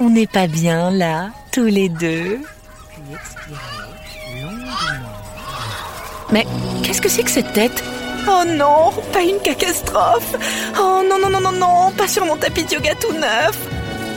On 0.00 0.10
n'est 0.10 0.26
pas 0.26 0.46
bien 0.46 0.90
là, 0.90 1.30
tous 1.52 1.64
les 1.64 1.88
deux 1.88 2.40
Mais 6.32 6.46
qu'est-ce 6.82 7.00
que 7.00 7.08
c'est 7.08 7.22
que 7.22 7.30
cette 7.30 7.52
tête? 7.52 7.84
Oh 8.26 8.42
non, 8.46 8.90
pas 9.12 9.22
une 9.22 9.38
catastrophe 9.38 10.34
Oh 10.80 11.02
non, 11.08 11.18
non, 11.20 11.30
non, 11.30 11.40
non, 11.40 11.52
non, 11.52 11.92
pas 11.96 12.08
sur 12.08 12.24
mon 12.26 12.36
tapis 12.36 12.64
de 12.64 12.72
yoga 12.74 12.94
tout 12.96 13.12
neuf 13.12 13.56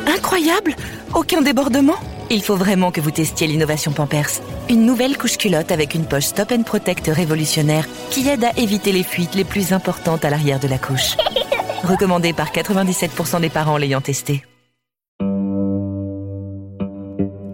Incroyable 0.08 0.74
Aucun 1.14 1.42
débordement 1.42 1.98
Il 2.32 2.42
faut 2.42 2.56
vraiment 2.56 2.92
que 2.92 3.02
vous 3.02 3.12
testiez 3.12 3.46
l'innovation 3.46 3.92
Pampers. 3.92 4.42
Une 4.70 4.86
nouvelle 4.86 5.18
couche 5.18 5.38
culotte 5.38 5.72
avec 5.72 5.94
une 5.94 6.06
poche 6.06 6.26
Stop 6.26 6.52
and 6.54 6.64
Protect 6.64 7.08
révolutionnaire 7.14 7.86
qui 8.10 8.28
aide 8.28 8.46
à 8.46 8.58
éviter 8.58 8.92
les 8.92 9.04
fuites 9.04 9.36
les 9.36 9.44
plus 9.44 9.74
importantes 9.74 10.26
à 10.26 10.30
l'arrière 10.30 10.60
de 10.60 10.68
la 10.68 10.80
couche. 10.80 11.18
Recommandée 11.84 12.34
par 12.34 12.52
97% 12.52 13.42
des 13.42 13.50
parents 13.50 13.78
l'ayant 13.78 14.02
testé. 14.02 14.44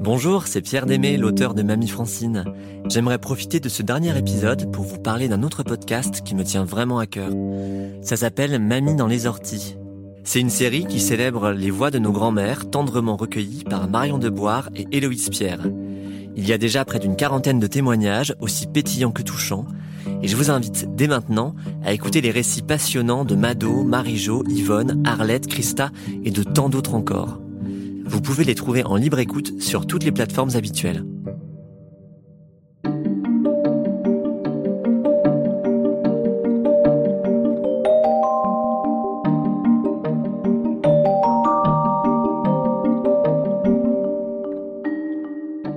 Bonjour, 0.04 0.48
c'est 0.48 0.60
Pierre 0.60 0.86
Démé, 0.86 1.16
l'auteur 1.16 1.54
de 1.54 1.64
Mamie 1.64 1.88
Francine. 1.88 2.44
J'aimerais 2.90 3.20
profiter 3.20 3.62
de 3.62 3.70
ce 3.70 3.84
dernier 3.84 4.18
épisode 4.18 4.70
pour 4.70 4.84
vous 4.84 5.00
parler 5.00 5.30
d'un 5.30 5.44
autre 5.44 5.64
podcast 5.64 6.24
qui 6.26 6.36
me 6.36 6.44
tient 6.44 6.66
vraiment 6.66 7.00
à 7.00 7.06
cœur. 7.06 7.30
Ça 8.02 8.18
s'appelle 8.18 8.60
Mamie 8.60 8.98
dans 8.98 9.08
les 9.08 9.28
orties. 9.28 9.78
C'est 10.26 10.42
une 10.42 10.50
série 10.50 10.86
qui 10.88 11.00
célèbre 11.00 11.52
les 11.52 11.72
voix 11.72 11.90
de 11.90 12.00
nos 12.00 12.12
grands-mères 12.12 12.70
tendrement 12.70 13.16
recueillies 13.16 13.64
par 13.64 13.88
Marion 13.88 14.18
Deboire 14.18 14.70
et 14.76 14.88
Héloïse 14.92 15.30
Pierre. 15.30 15.70
Il 16.36 16.46
y 16.46 16.52
a 16.52 16.58
déjà 16.58 16.84
près 16.84 17.00
d'une 17.00 17.16
quarantaine 17.16 17.62
de 17.62 17.68
témoignages, 17.68 18.36
aussi 18.42 18.68
pétillants 18.68 19.14
que 19.14 19.24
touchants, 19.24 19.66
et 20.22 20.28
je 20.28 20.36
vous 20.36 20.52
invite 20.52 20.94
dès 20.98 21.08
maintenant 21.08 21.56
à 21.82 21.94
écouter 21.94 22.20
les 22.20 22.32
récits 22.32 22.62
passionnants 22.62 23.24
de 23.24 23.36
Mado, 23.36 23.86
Marie-Jo, 23.86 24.44
Yvonne, 24.50 25.02
Arlette, 25.06 25.48
Christa 25.48 25.92
et 26.26 26.32
de 26.32 26.44
tant 26.44 26.68
d'autres 26.68 26.94
encore. 26.94 27.40
Vous 28.06 28.22
pouvez 28.22 28.44
les 28.44 28.56
trouver 28.56 28.84
en 28.84 28.96
libre 28.96 29.20
écoute 29.20 29.62
sur 29.62 29.88
toutes 29.88 30.04
les 30.04 30.12
plateformes 30.12 30.56
habituelles. 30.56 31.04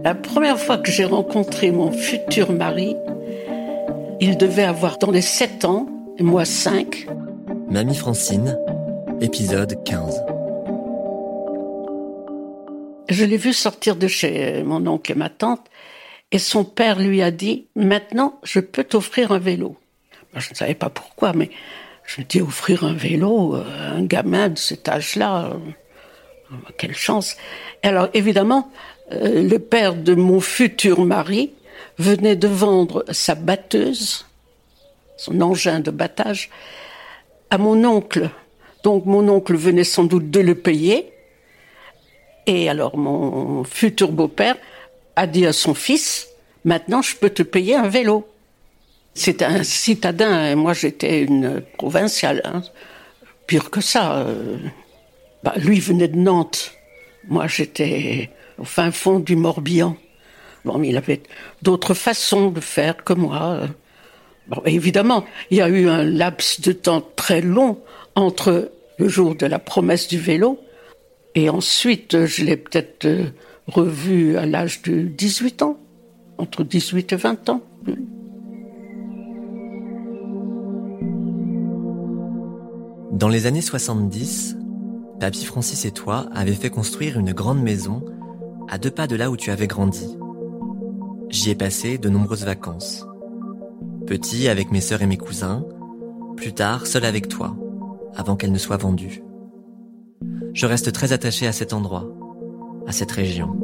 La 0.05 0.15
première 0.15 0.59
fois 0.59 0.79
que 0.79 0.93
j'ai 0.93 1.05
rencontré 1.05 1.73
mon 1.73 1.91
futur 1.91 2.53
mari, 2.53 2.97
il 4.21 4.37
devait 4.37 4.63
avoir 4.63 4.99
dans 4.99 5.11
les 5.11 5.21
7 5.21 5.65
ans, 5.65 5.87
et 6.17 6.23
moi 6.23 6.45
5. 6.45 7.09
Mamie 7.69 7.97
Francine, 7.97 8.57
épisode 9.21 9.83
15. 9.85 10.36
Je 13.09 13.25
l'ai 13.25 13.37
vu 13.37 13.53
sortir 13.53 13.97
de 13.97 14.09
chez 14.09 14.63
mon 14.63 14.87
oncle 14.87 15.13
et 15.13 15.15
ma 15.15 15.29
tante, 15.29 15.67
et 16.33 16.39
son 16.39 16.65
père 16.65 16.99
lui 16.99 17.23
a 17.23 17.31
dit 17.31 17.67
Maintenant, 17.77 18.41
je 18.43 18.61
peux 18.61 18.85
t'offrir 18.85 19.33
un 19.33 19.39
vélo. 19.39 19.77
je 20.35 20.51
ne 20.51 20.55
savais 20.55 20.75
pas 20.75 20.91
pourquoi, 20.91 21.33
mais 21.33 21.51
je 22.05 22.21
me 22.21 22.27
dis 22.27 22.41
offrir 22.41 22.85
un 22.85 22.95
vélo 22.95 23.55
à 23.55 23.91
un 23.95 24.05
gamin 24.05 24.49
de 24.49 24.59
cet 24.59 24.89
âge-là, 24.89 25.53
euh, 25.53 26.57
quelle 26.79 26.95
chance. 26.95 27.37
alors, 27.83 28.09
évidemment, 28.15 28.71
euh, 29.13 29.43
le 29.43 29.59
père 29.59 29.95
de 29.95 30.15
mon 30.15 30.41
futur 30.41 31.05
mari 31.05 31.53
venait 31.99 32.37
de 32.37 32.49
vendre 32.49 33.05
sa 33.11 33.35
batteuse, 33.35 34.27
son 35.17 35.41
engin 35.41 35.81
de 35.81 35.91
battage, 35.91 36.51
à 37.51 37.59
mon 37.59 37.85
oncle. 37.85 38.31
Donc 38.83 39.07
mon 39.07 39.29
oncle 39.29 39.57
venait 39.57 39.85
sans 39.85 40.05
doute 40.05 40.31
de 40.31 40.41
le 40.41 40.55
payer. 40.55 41.13
Et 42.47 42.69
alors 42.69 42.97
mon 42.97 43.65
futur 43.65 44.13
beau-père 44.13 44.57
a 45.17 45.27
dit 45.27 45.47
à 45.47 45.53
son 45.53 45.75
fils, 45.75 46.29
maintenant 46.65 47.03
je 47.03 47.17
peux 47.17 47.31
te 47.31 47.43
payer 47.43 47.75
un 47.75 47.89
vélo. 47.89 48.27
C'est 49.15 49.43
un 49.43 49.65
citadin, 49.65 50.51
et 50.51 50.55
moi 50.55 50.75
j'étais 50.75 51.23
une 51.23 51.63
provinciale, 51.79 52.43
hein. 52.45 52.63
pire 53.47 53.71
que 53.71 53.81
ça. 53.81 54.19
Euh. 54.19 54.59
Bah, 55.43 55.55
lui 55.57 55.81
venait 55.81 56.09
de 56.09 56.17
Nantes, 56.17 56.73
moi 57.29 57.47
j'étais 57.47 58.31
au 58.59 58.65
fin 58.65 58.91
fond 58.91 59.19
du 59.19 59.37
Morbihan. 59.37 59.97
Bon, 60.65 60.83
il 60.83 60.97
avait 60.97 61.23
d'autres 61.63 61.95
façons 61.95 62.51
de 62.51 62.61
faire 62.61 63.05
que 63.05 63.13
moi. 63.13 63.61
Bon, 64.49 64.63
évidemment, 64.65 65.25
il 65.51 65.59
y 65.59 65.63
a 65.63 65.69
eu 65.69 65.89
un 65.89 66.03
laps 66.03 66.61
de 66.61 66.73
temps 66.73 67.03
très 67.17 67.41
long 67.41 67.79
entre 68.17 68.71
le 68.99 69.09
jour 69.09 69.35
de 69.35 69.47
la 69.47 69.59
promesse 69.59 70.09
du 70.09 70.19
vélo 70.19 70.61
et 71.37 71.51
ensuite, 71.51 72.25
je 72.25 72.45
l'ai 72.45 72.57
peut-être 72.57 73.05
euh, 73.05 73.27
revu 73.67 74.39
à 74.39 74.47
l'âge 74.47 74.81
de 74.81 75.03
18 75.03 75.61
ans, 75.61 75.79
entre 76.39 76.65
18 76.65 77.13
et 77.13 77.17
20 77.17 77.49
ans. 77.51 77.63
Dans 83.13 83.29
les 83.29 83.45
années 83.45 83.61
70, 83.61 84.57
Papy 85.21 85.45
Francis 85.45 85.85
et 85.85 85.91
toi 85.91 86.27
avez 86.35 86.55
fait 86.55 86.71
construire 86.71 87.19
une 87.19 87.35
grande 87.35 87.63
maison 87.63 88.03
à 88.71 88.79
deux 88.79 88.91
pas 88.91 89.07
de 89.07 89.15
là 89.15 89.31
où 89.31 89.37
tu 89.37 89.51
avais 89.51 89.67
grandi. 89.67 90.17
J'y 91.29 91.51
ai 91.51 91.55
passé 91.55 91.99
de 91.99 92.09
nombreuses 92.09 92.47
vacances. 92.47 93.05
Petit 94.07 94.49
avec 94.49 94.73
mes 94.73 94.81
sœurs 94.81 95.03
et 95.03 95.07
mes 95.07 95.19
cousins, 95.19 95.67
plus 96.35 96.55
tard 96.55 96.87
seul 96.87 97.05
avec 97.05 97.29
toi, 97.29 97.55
avant 98.15 98.37
qu'elle 98.37 98.53
ne 98.53 98.59
soit 98.59 98.79
vendue 98.79 99.26
je 100.57 100.65
reste 100.65 100.91
très 100.91 101.13
attaché 101.13 101.47
à 101.47 101.53
cet 101.53 101.75
endroit, 101.75 102.09
à 102.87 102.93
cette 102.93 103.13
région. 103.13 103.55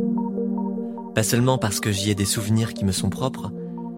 Pas 1.14 1.22
seulement 1.22 1.56
parce 1.56 1.80
que 1.80 1.90
j'y 1.90 2.10
ai 2.10 2.14
des 2.14 2.26
souvenirs 2.26 2.74
qui 2.74 2.84
me 2.84 2.92
sont 2.92 3.08
propres, 3.08 3.50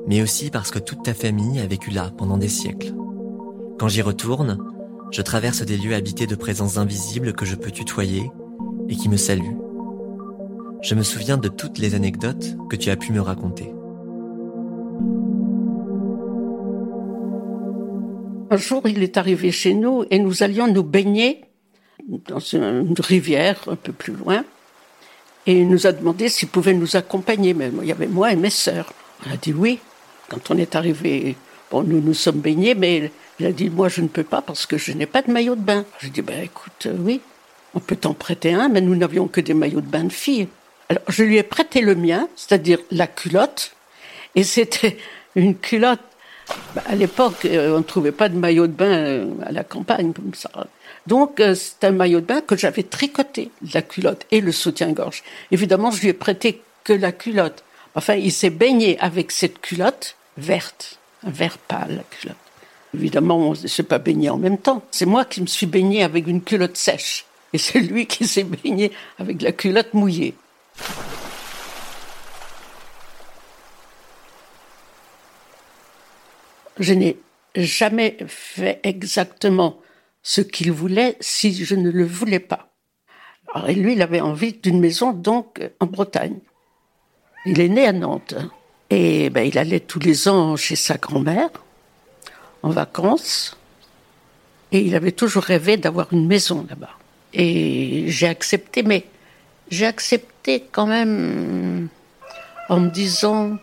mais 0.07 0.23
aussi 0.23 0.49
parce 0.49 0.71
que 0.71 0.79
toute 0.79 1.03
ta 1.03 1.13
famille 1.13 1.59
a 1.59 1.67
vécu 1.67 1.91
là 1.91 2.13
pendant 2.17 2.39
des 2.39 2.49
siècles. 2.49 2.95
Quand 3.81 3.89
j'y 3.89 4.01
retourne, 4.01 4.59
je 5.11 5.23
traverse 5.23 5.63
des 5.63 5.77
lieux 5.77 5.97
habités 5.97 6.29
de 6.29 6.37
présences 6.37 6.79
invisibles 6.79 7.33
que 7.33 7.45
je 7.45 7.57
peux 7.57 7.73
tutoyer 7.73 8.31
et 8.89 8.95
qui 8.95 9.09
me 9.09 9.17
saluent. 9.17 9.59
Je 10.81 10.95
me 10.95 11.03
souviens 11.03 11.37
de 11.37 11.49
toutes 11.49 11.79
les 11.79 11.97
anecdotes 11.97 12.57
que 12.71 12.77
tu 12.77 12.91
as 12.91 12.97
pu 12.97 13.11
me 13.11 13.21
raconter. 13.21 13.75
Un 18.53 18.57
jour, 18.57 18.83
il 18.87 19.03
est 19.03 19.17
arrivé 19.17 19.51
chez 19.51 19.75
nous 19.75 20.05
et 20.13 20.21
nous 20.21 20.45
allions 20.45 20.73
nous 20.73 20.85
baigner 20.85 21.41
dans 22.09 22.39
une 22.39 22.95
rivière 22.99 23.61
un 23.67 23.77
peu 23.77 23.93
plus 23.93 24.15
loin. 24.15 24.45
Et 25.47 25.61
il 25.61 25.69
nous 25.69 25.87
a 25.87 25.93
demandé 25.93 26.29
s'il 26.29 26.49
pouvait 26.49 26.75
nous 26.75 26.97
accompagner. 26.97 27.55
Mais 27.55 27.71
il 27.83 27.89
y 27.89 27.93
avait 27.93 28.07
moi 28.07 28.33
et 28.33 28.37
mes 28.37 28.51
sœurs. 28.51 28.93
On 29.27 29.33
a 29.33 29.37
dit 29.37 29.53
oui. 29.53 29.79
Quand 30.29 30.51
on 30.51 30.57
est 30.59 30.75
arrivé, 30.75 31.37
bon, 31.71 31.83
nous 31.83 32.01
nous 32.01 32.15
sommes 32.15 32.41
baignés, 32.41 32.75
mais 32.75 33.11
il 33.39 33.47
a 33.47 33.53
dit 33.53 33.69
moi 33.69 33.89
je 33.89 34.01
ne 34.01 34.09
peux 34.09 34.23
pas 34.23 34.41
parce 34.41 34.65
que 34.67 34.79
je 34.79 34.93
n'ai 34.93 35.07
pas 35.07 35.23
de 35.23 35.31
maillot 35.31 35.55
de 35.55 35.61
bain. 35.61 35.85
J'ai 36.01 36.11
dit 36.11 36.23
ben 36.23 36.43
écoute, 36.43 36.87
euh, 36.87 36.97
oui, 36.99 37.21
on 37.75 37.81
peut 37.81 37.97
t'en 37.97 38.15
prêter 38.15 38.55
un, 38.55 38.69
mais 38.69 38.81
nous 38.81 38.97
n'avions 38.97 39.29
que 39.29 39.41
des 39.41 39.55
maillots 39.55 39.81
de 39.81 39.87
bain 39.87 40.05
de 40.05 40.13
filles. 40.13 40.49
Alors 40.89 41.05
je 41.09 41.25
lui 41.25 41.37
ai 41.37 41.43
prêté 41.43 41.81
le 41.81 41.95
mien, 41.95 42.29
c'est-à-dire 42.37 42.79
la 42.91 43.07
culotte, 43.07 43.75
et 44.35 44.45
c'était 44.45 44.97
une 45.35 45.57
culotte. 45.57 46.01
Bah, 46.75 46.83
à 46.87 46.95
l'époque, 46.95 47.45
euh, 47.45 47.75
on 47.75 47.79
ne 47.79 47.83
trouvait 47.83 48.13
pas 48.13 48.29
de 48.29 48.37
maillot 48.37 48.67
de 48.67 48.73
bain 48.73 48.87
euh, 48.87 49.31
à 49.47 49.53
la 49.53 49.65
campagne 49.65 50.13
comme 50.13 50.35
ça. 50.35 50.51
Donc 51.07 51.41
euh, 51.41 51.55
c'est 51.55 51.85
un 51.85 51.93
maillot 51.93 52.21
de 52.21 52.27
bain 52.27 52.41
que 52.41 52.57
j'avais 52.57 52.83
tricoté, 52.83 53.51
la 53.73 53.83
culotte 53.83 54.27
et 54.31 54.41
le 54.41 54.53
soutien-gorge. 54.53 55.23
Évidemment, 55.51 55.91
je 55.91 56.01
lui 56.01 56.09
ai 56.09 56.13
prêté 56.13 56.63
que 56.83 56.93
la 56.93 57.13
culotte. 57.13 57.65
Enfin, 57.95 58.15
il 58.15 58.33
s'est 58.33 58.51
baigné 58.51 58.99
avec 59.01 59.31
cette 59.31 59.61
culotte 59.61 60.17
verte, 60.37 60.99
un 61.25 61.31
vert 61.31 61.59
pâle, 61.59 61.97
la 61.97 62.19
culotte. 62.19 62.37
Évidemment, 62.95 63.39
on 63.39 63.51
ne 63.51 63.55
s'est 63.55 63.83
pas 63.83 63.99
baigné 63.99 64.31
en 64.31 64.39
même 64.39 64.59
temps. 64.59 64.83
C'est 64.91 65.07
moi 65.07 65.25
qui 65.25 65.43
me 65.43 65.47
suis 65.47 65.67
baigné 65.67 66.03
avec 66.03 66.27
une 66.27 66.43
culotte 66.43 66.77
sèche. 66.77 67.25
Et 67.53 67.59
c'est 67.59 67.81
lui 67.81 68.07
qui 68.07 68.27
s'est 68.27 68.45
baigné 68.45 68.91
avec 69.19 69.43
la 69.43 69.53
culotte 69.53 69.95
mouillée. 69.95 70.35
Je 76.79 76.93
n'ai 76.95 77.19
jamais 77.55 78.17
fait 78.27 78.81
exactement 78.83 79.79
ce 80.23 80.41
qu'il 80.41 80.73
voulait 80.73 81.17
si 81.21 81.65
je 81.65 81.75
ne 81.75 81.91
le 81.91 82.05
voulais 82.05 82.41
pas. 82.41 82.69
Alors, 83.53 83.69
et 83.69 83.75
lui, 83.75 83.93
il 83.93 84.03
avait 84.03 84.21
envie 84.21 84.55
d'une 84.55 84.81
maison 84.81 85.13
donc 85.13 85.61
en 85.81 85.87
Bretagne. 85.87 86.39
Il 87.47 87.61
est 87.61 87.69
né 87.69 87.87
à 87.87 87.93
Nantes 87.93 88.35
et 88.91 89.31
ben, 89.31 89.43
il 89.43 89.59
allait 89.59 89.81
tous 89.81 90.01
les 90.01 90.29
ans 90.29 90.57
chez 90.57 90.77
sa 90.77 90.97
grand-mère 90.97 91.51
en 92.63 92.71
vacances 92.71 93.57
et 94.73 94.81
il 94.81 94.95
avait 94.95 95.13
toujours 95.13 95.45
rêvé 95.45 95.77
d'avoir 95.77 96.13
une 96.13 96.27
maison 96.27 96.67
là-bas. 96.69 96.97
Et 97.33 98.07
j'ai 98.09 98.27
accepté, 98.27 98.83
mais 98.83 99.07
j'ai 99.71 99.87
accepté 99.87 100.65
quand 100.73 100.87
même 100.87 101.89
en 102.69 102.81
me 102.81 102.91
disant 102.91 103.59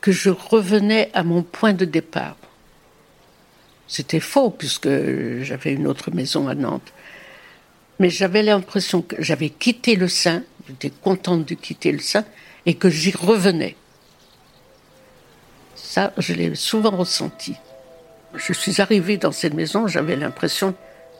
que 0.00 0.12
je 0.12 0.30
revenais 0.30 1.10
à 1.14 1.22
mon 1.22 1.42
point 1.42 1.72
de 1.72 1.84
départ. 1.84 2.36
C'était 3.86 4.20
faux 4.20 4.50
puisque 4.50 4.88
j'avais 5.42 5.72
une 5.72 5.86
autre 5.86 6.10
maison 6.12 6.48
à 6.48 6.54
Nantes. 6.54 6.92
Mais 7.98 8.08
j'avais 8.08 8.42
l'impression 8.42 9.02
que 9.02 9.16
j'avais 9.18 9.50
quitté 9.50 9.96
le 9.96 10.08
sein, 10.08 10.42
j'étais 10.68 10.90
contente 10.90 11.46
de 11.46 11.54
quitter 11.54 11.92
le 11.92 11.98
sein, 11.98 12.24
et 12.66 12.74
que 12.74 12.88
j'y 12.88 13.10
revenais. 13.10 13.76
Ça, 15.74 16.12
je 16.16 16.32
l'ai 16.32 16.54
souvent 16.54 16.96
ressenti. 16.96 17.56
Je 18.34 18.52
suis 18.52 18.80
arrivée 18.80 19.16
dans 19.16 19.32
cette 19.32 19.54
maison, 19.54 19.86
j'avais 19.86 20.16
l'impression 20.16 20.74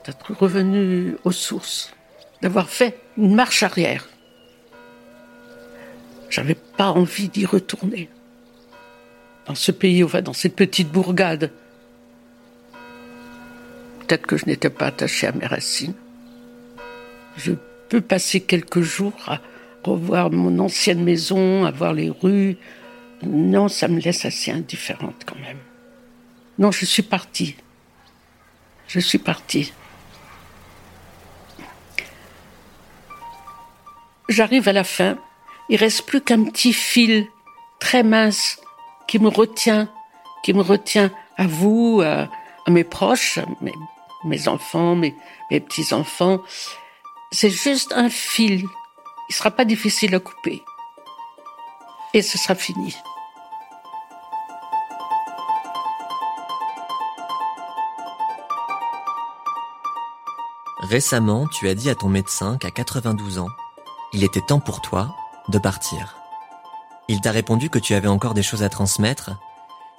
d'être 0.07 0.33
revenue 0.33 1.17
aux 1.25 1.33
sources, 1.33 1.93
d'avoir 2.41 2.71
fait 2.71 2.99
une 3.19 3.35
marche 3.35 3.63
arrière. 3.63 4.09
J'avais 6.31 6.55
pas 6.55 6.91
envie 6.91 7.29
d'y 7.29 7.45
retourner. 7.45 8.09
Dans 9.51 9.57
ce 9.57 9.73
pays, 9.73 10.05
enfin, 10.05 10.23
dans 10.23 10.33
cette 10.33 10.55
petite 10.55 10.93
bourgade. 10.93 11.51
Peut-être 13.99 14.25
que 14.25 14.37
je 14.37 14.47
n'étais 14.47 14.71
pas 14.71 14.87
attachée 14.87 15.27
à 15.27 15.33
mes 15.33 15.45
racines. 15.45 15.95
Je 17.37 17.55
peux 17.89 18.01
passer 18.01 18.43
quelques 18.43 18.83
jours 18.83 19.13
à 19.27 19.41
revoir 19.83 20.31
mon 20.31 20.57
ancienne 20.61 21.03
maison, 21.03 21.65
à 21.65 21.73
voir 21.73 21.95
les 21.95 22.11
rues. 22.11 22.59
Non, 23.25 23.67
ça 23.67 23.89
me 23.89 23.99
laisse 23.99 24.25
assez 24.25 24.53
indifférente 24.53 25.25
quand 25.27 25.41
même. 25.41 25.59
Non, 26.61 26.71
je 26.71 26.85
suis 26.85 27.03
partie. 27.03 27.57
Je 28.87 29.01
suis 29.01 29.19
partie. 29.19 29.73
J'arrive 34.29 34.69
à 34.69 34.73
la 34.73 34.85
fin. 34.85 35.19
Il 35.69 35.77
reste 35.77 36.07
plus 36.07 36.21
qu'un 36.21 36.45
petit 36.45 36.73
fil 36.73 37.27
très 37.81 38.05
mince 38.05 38.61
qui 39.11 39.19
me 39.19 39.29
retient, 39.29 39.89
qui 40.45 40.55
me 40.55 40.63
retient 40.63 41.11
à 41.37 41.49
vous, 41.49 42.01
à, 42.01 42.29
mes 42.71 42.85
proches, 42.85 43.41
mes, 44.25 44.47
enfants, 44.47 44.95
mes, 44.95 45.17
petits-enfants. 45.51 46.39
C'est 47.33 47.51
juste 47.51 47.93
un 47.97 48.09
fil. 48.09 48.65
Il 49.29 49.35
sera 49.35 49.51
pas 49.51 49.65
difficile 49.65 50.15
à 50.15 50.21
couper. 50.21 50.63
Et 52.15 52.23
ce 52.23 52.39
sera 52.39 52.55
fini. 52.55 52.95
Récemment, 60.83 61.49
tu 61.49 61.69
as 61.69 61.75
dit 61.75 61.91
à 61.91 61.97
ton 61.97 62.09
médecin 62.09 62.59
qu'à 62.59 62.71
92 62.71 63.41
ans, 63.41 63.49
il 64.13 64.23
était 64.23 64.41
temps 64.41 64.61
pour 64.61 64.81
toi 64.81 65.17
de 65.49 65.59
partir. 65.59 66.20
Il 67.13 67.21
t'a 67.21 67.33
répondu 67.33 67.71
que 67.71 67.81
tu 67.81 67.95
avais 67.95 68.07
encore 68.07 68.35
des 68.35 68.43
choses 68.45 68.63
à 68.63 68.69
transmettre, 68.69 69.33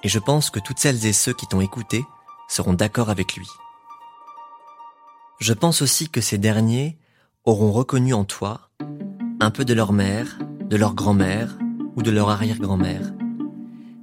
et 0.02 0.08
je 0.08 0.18
pense 0.18 0.48
que 0.48 0.58
toutes 0.58 0.78
celles 0.78 1.04
et 1.04 1.12
ceux 1.12 1.34
qui 1.34 1.46
t'ont 1.46 1.60
écouté 1.60 2.06
seront 2.48 2.72
d'accord 2.72 3.10
avec 3.10 3.36
lui. 3.36 3.46
Je 5.38 5.52
pense 5.52 5.82
aussi 5.82 6.08
que 6.08 6.22
ces 6.22 6.38
derniers 6.38 6.96
auront 7.44 7.70
reconnu 7.70 8.14
en 8.14 8.24
toi 8.24 8.70
un 9.40 9.50
peu 9.50 9.66
de 9.66 9.74
leur 9.74 9.92
mère, 9.92 10.38
de 10.64 10.76
leur 10.78 10.94
grand-mère 10.94 11.58
ou 11.96 12.02
de 12.02 12.10
leur 12.10 12.30
arrière-grand-mère, 12.30 13.12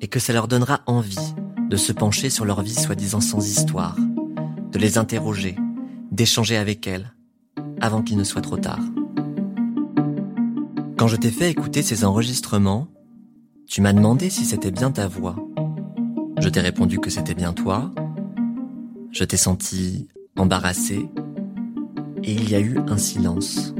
et 0.01 0.07
que 0.07 0.19
ça 0.19 0.31
leur 0.31 0.47
donnera 0.47 0.81
envie 0.85 1.33
de 1.67 1.77
se 1.77 1.91
pencher 1.91 2.29
sur 2.29 2.45
leur 2.45 2.61
vie 2.61 2.75
soi-disant 2.75 3.21
sans 3.21 3.43
histoire, 3.43 3.95
de 4.71 4.77
les 4.77 4.99
interroger, 4.99 5.55
d'échanger 6.11 6.57
avec 6.57 6.85
elles, 6.85 7.11
avant 7.81 8.03
qu'il 8.03 8.17
ne 8.17 8.23
soit 8.23 8.43
trop 8.43 8.57
tard. 8.57 8.83
Quand 10.95 11.07
je 11.07 11.15
t'ai 11.15 11.31
fait 11.31 11.49
écouter 11.49 11.81
ces 11.81 12.05
enregistrements, 12.05 12.87
tu 13.69 13.81
m'as 13.81 13.93
demandé 13.93 14.31
si 14.31 14.45
c'était 14.45 14.71
bien 14.71 14.89
ta 14.89 15.07
voix. 15.07 15.35
Je 16.41 16.49
t'ai 16.49 16.59
répondu 16.59 16.99
que 16.99 17.11
c'était 17.11 17.35
bien 17.35 17.53
toi. 17.53 17.91
Je 19.11 19.23
t'ai 19.23 19.37
senti 19.37 20.07
embarrassé. 20.35 21.07
Et 22.23 22.33
il 22.33 22.49
y 22.49 22.55
a 22.55 22.59
eu 22.59 22.79
un 22.87 22.97
silence. 22.97 23.75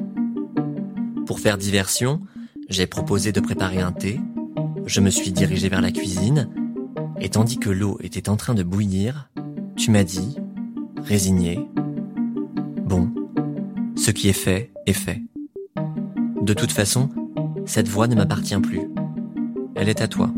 Pour 1.25 1.39
faire 1.39 1.57
diversion, 1.57 2.21
j'ai 2.69 2.85
proposé 2.85 3.31
de 3.31 3.39
préparer 3.39 3.81
un 3.81 3.91
thé. 3.91 4.19
Je 4.85 5.01
me 5.01 5.09
suis 5.09 5.31
dirigé 5.31 5.69
vers 5.69 5.81
la 5.81 5.91
cuisine. 5.91 6.49
Et 7.19 7.29
tandis 7.29 7.57
que 7.57 7.71
l'eau 7.71 7.97
était 8.01 8.29
en 8.29 8.35
train 8.35 8.53
de 8.53 8.63
bouillir, 8.63 9.31
tu 9.75 9.89
m'as 9.89 10.03
dit, 10.03 10.37
résigné, 11.03 11.67
Bon, 12.85 13.09
ce 13.95 14.11
qui 14.11 14.29
est 14.29 14.33
fait 14.33 14.71
est 14.85 14.93
fait. 14.93 15.23
De 16.41 16.53
toute 16.53 16.71
façon, 16.71 17.09
cette 17.65 17.87
voix 17.87 18.07
ne 18.07 18.15
m'appartient 18.15 18.59
plus. 18.59 18.81
Elle 19.81 19.87
est 19.87 20.01
à 20.01 20.09
toi. 20.09 20.29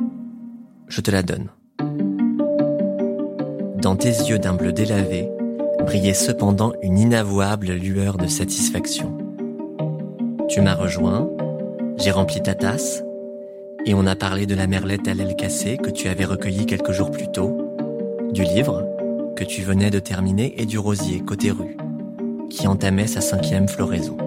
Je 0.88 1.02
te 1.02 1.10
la 1.10 1.24
donne. 1.24 1.48
Dans 3.82 3.96
tes 3.96 4.10
yeux 4.10 4.38
d'un 4.38 4.54
bleu 4.54 4.72
délavé, 4.72 5.28
brillait 5.80 6.14
cependant 6.14 6.74
une 6.84 7.00
inavouable 7.00 7.72
lueur 7.72 8.18
de 8.18 8.28
satisfaction. 8.28 9.18
Tu 10.48 10.62
m'as 10.62 10.76
rejoint, 10.76 11.28
j'ai 11.98 12.12
rempli 12.12 12.44
ta 12.44 12.54
tasse, 12.54 13.04
et 13.88 13.96
on 13.96 14.06
a 14.06 14.16
parlé 14.16 14.46
de 14.46 14.54
la 14.54 14.68
merlette 14.68 15.08
à 15.08 15.16
l'aile 15.16 15.36
cassée 15.36 15.78
que 15.78 15.90
tu 15.90 16.08
avais 16.08 16.26
recueillie 16.26 16.68
quelques 16.68 16.92
jours 16.92 17.10
plus 17.10 17.32
tôt, 17.32 17.76
du 18.32 18.44
livre 18.44 18.88
que 19.36 19.44
tu 19.44 19.64
venais 19.64 19.90
de 19.90 19.98
terminer 19.98 20.54
et 20.62 20.68
du 20.68 20.78
rosier 20.78 21.20
côté 21.22 21.50
rue, 21.50 21.78
qui 22.52 22.68
entamait 22.68 23.08
sa 23.08 23.22
cinquième 23.22 23.68
floraison. 23.68 24.18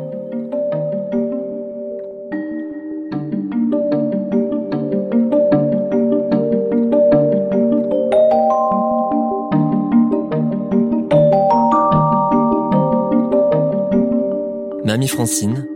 Mamie 14.95 15.09
Francine, 15.09 15.67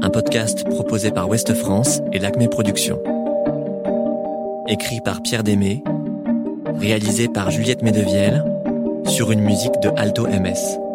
un 0.00 0.08
podcast 0.08 0.64
proposé 0.70 1.10
par 1.10 1.28
Ouest 1.28 1.52
France 1.52 2.00
et 2.14 2.18
l'Acme 2.18 2.48
Productions. 2.48 2.98
Écrit 4.66 5.02
par 5.02 5.20
Pierre 5.20 5.44
Démé, 5.44 5.84
réalisé 6.74 7.28
par 7.28 7.50
Juliette 7.50 7.82
Medevielle, 7.82 8.42
sur 9.04 9.32
une 9.32 9.42
musique 9.42 9.78
de 9.82 9.90
Alto 9.98 10.26
MS. 10.26 10.87